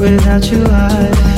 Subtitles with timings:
[0.00, 1.29] Without you, I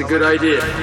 [0.00, 0.79] a good idea.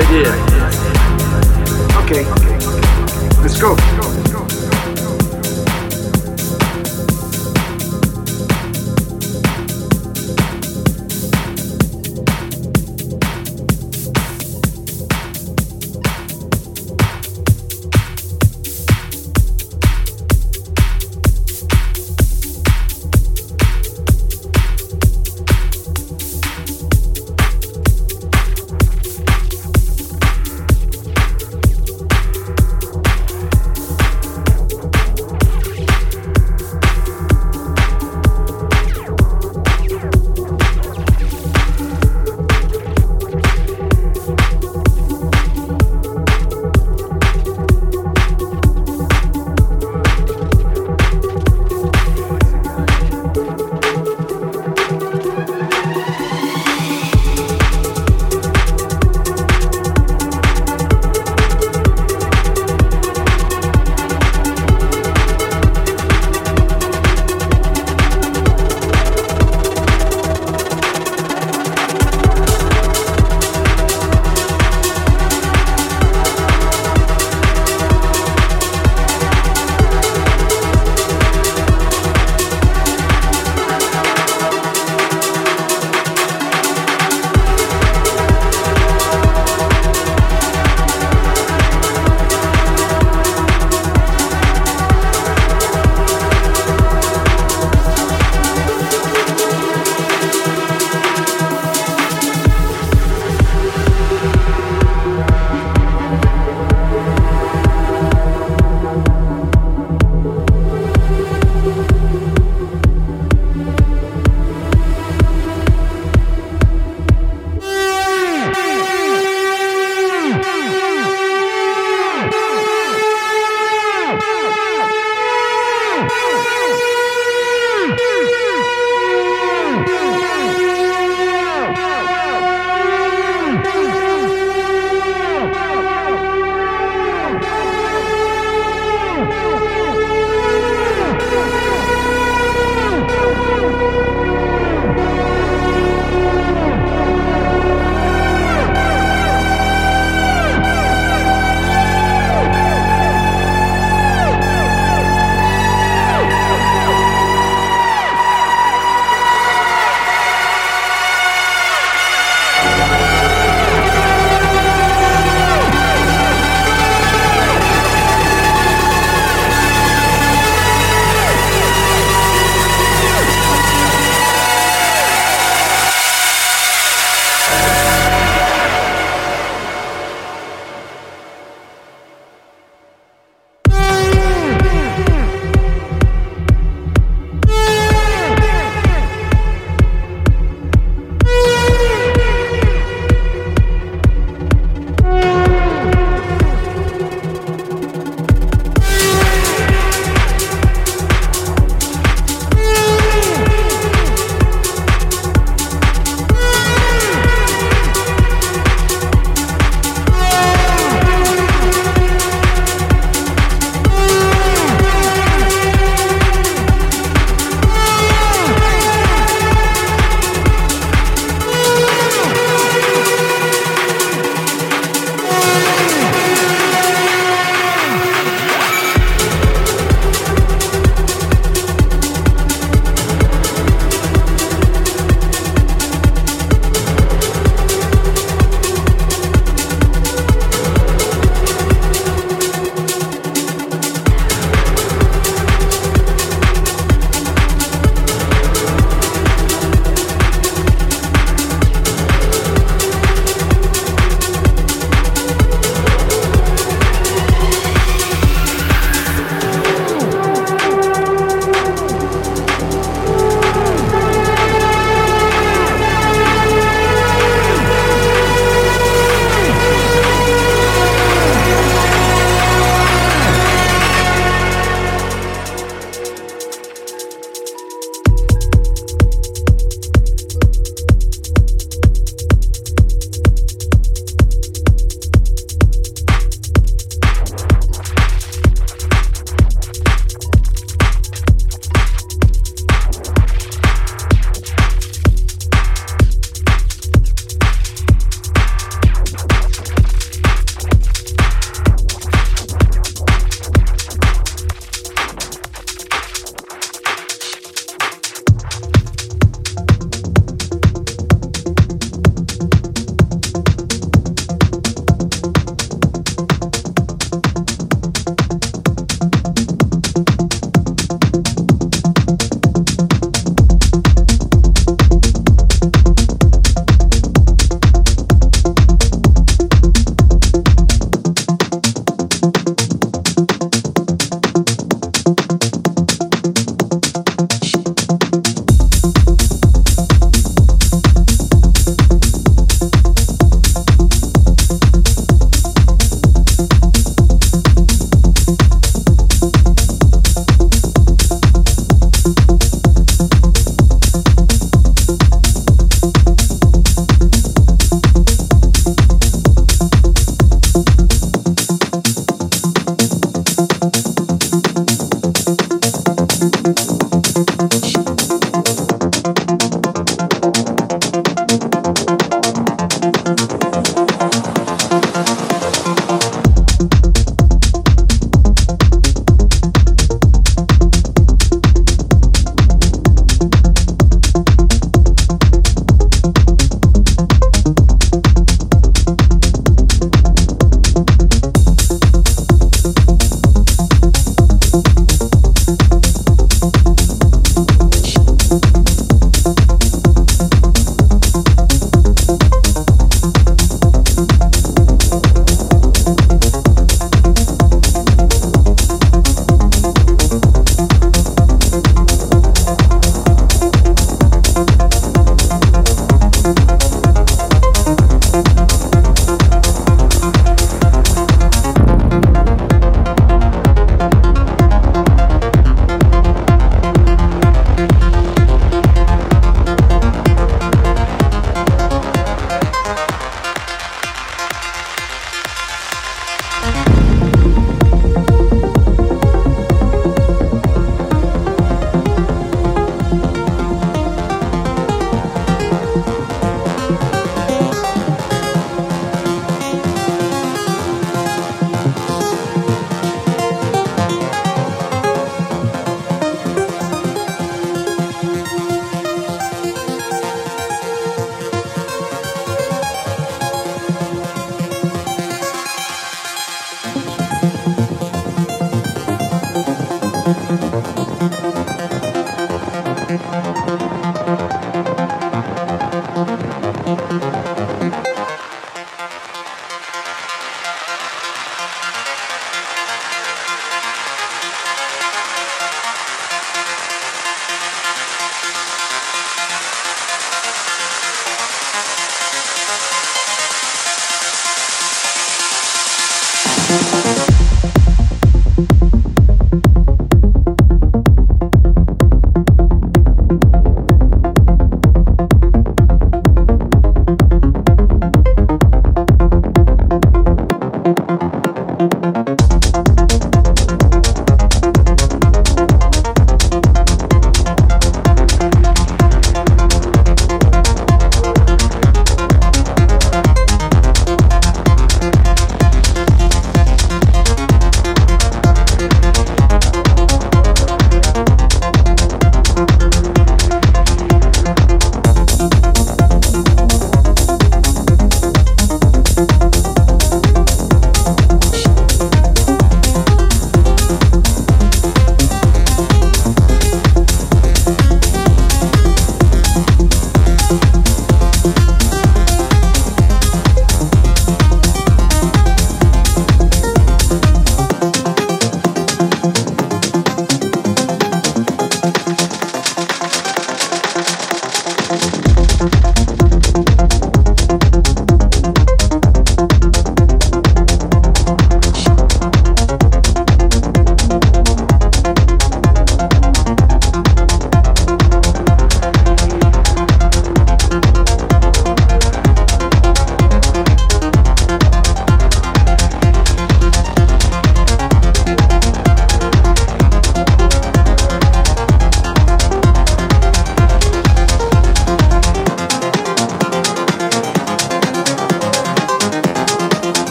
[0.00, 0.49] idea.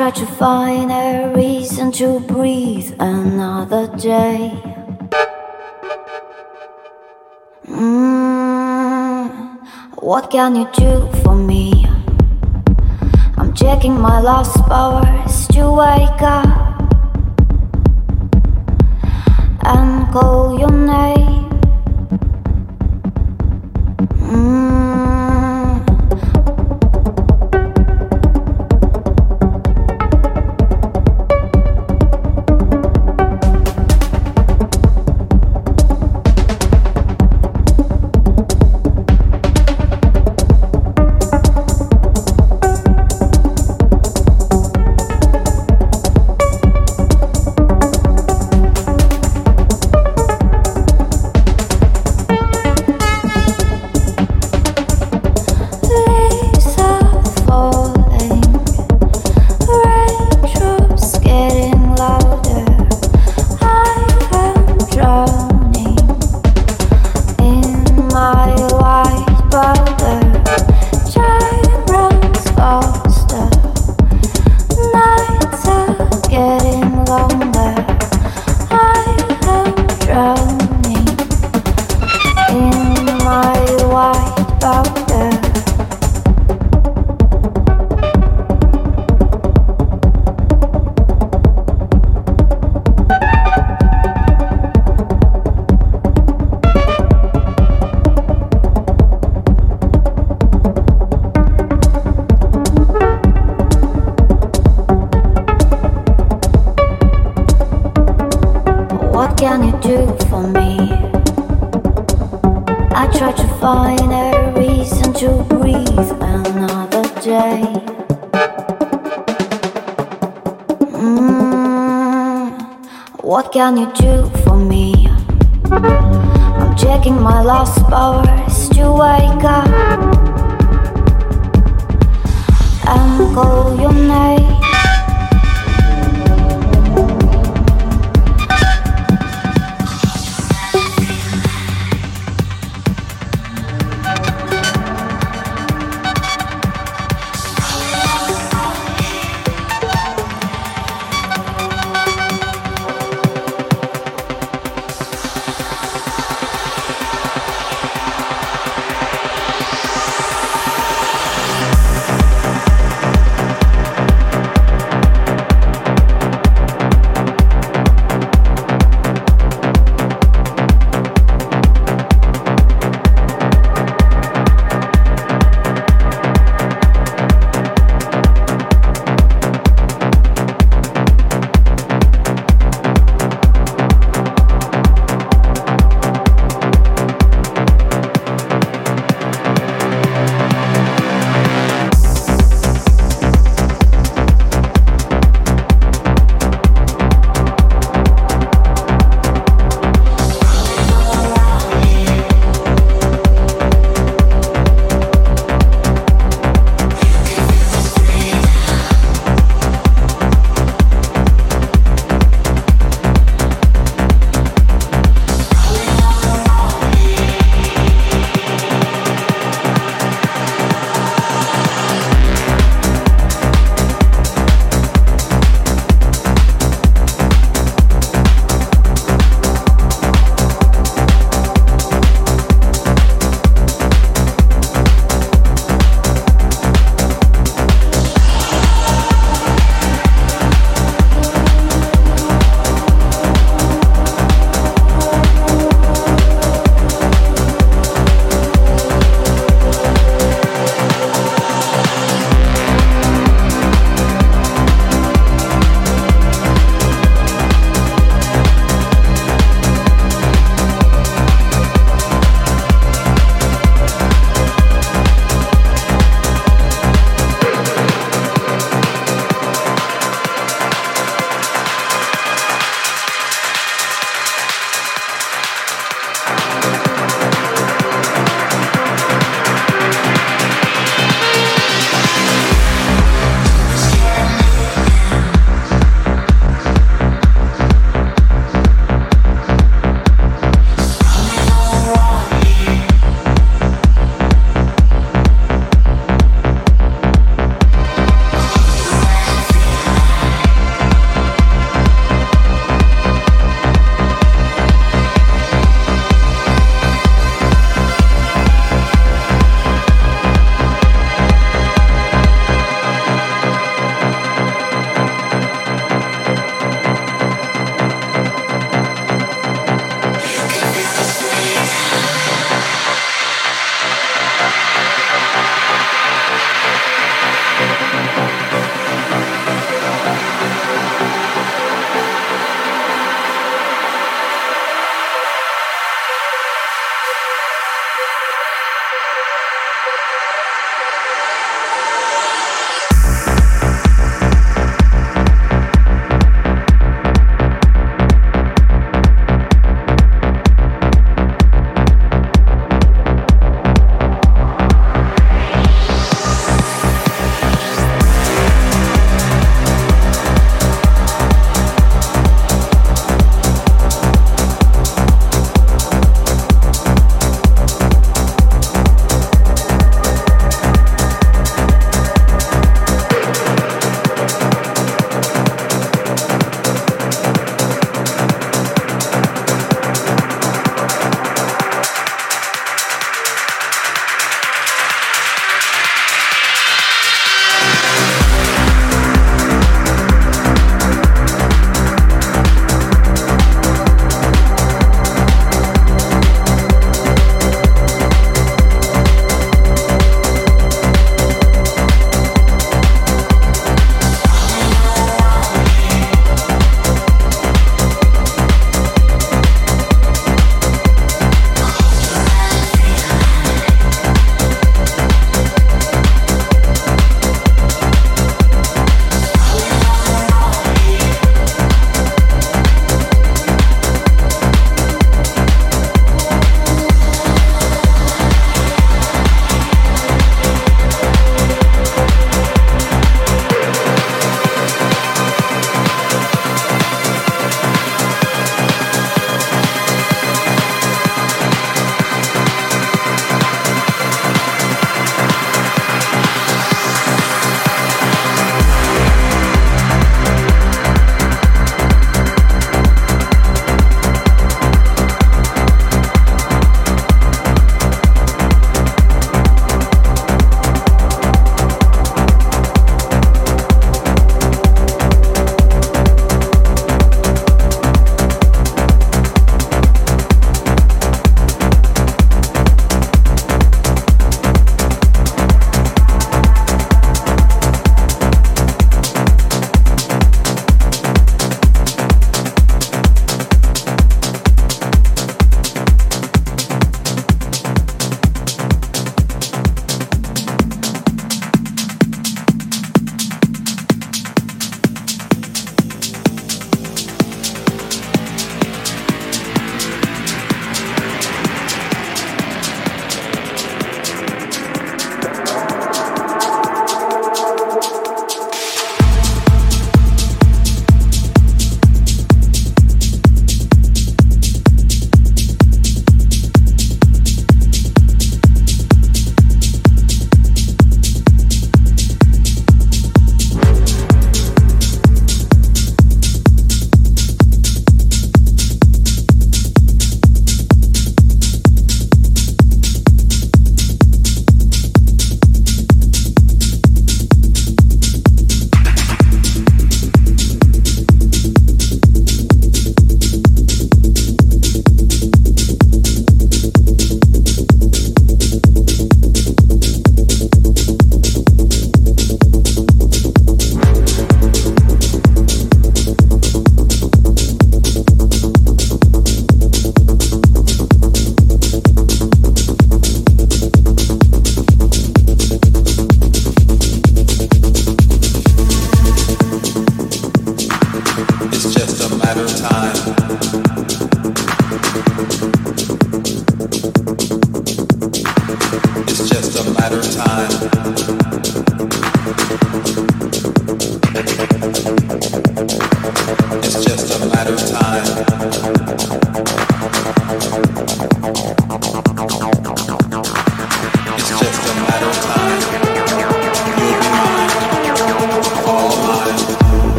[0.00, 4.50] try to find a reason to breathe another day.
[7.68, 9.28] Mm,
[9.96, 11.84] what can you do for me?
[13.36, 16.59] I'm checking my last powers to wake up.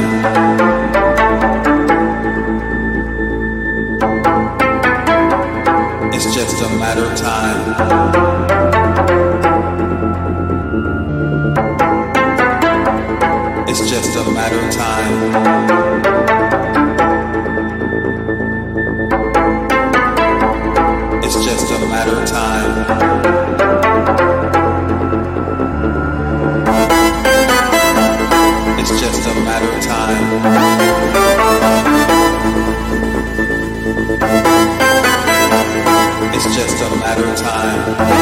[0.00, 0.63] life.
[37.44, 38.13] Swear